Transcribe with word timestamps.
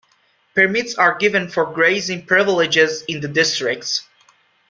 Permits 0.55 0.95
are 0.95 1.19
given 1.19 1.47
for 1.47 1.71
grazing 1.71 2.25
privileges 2.25 3.03
in 3.07 3.19
the 3.21 3.27
districts. 3.27 4.01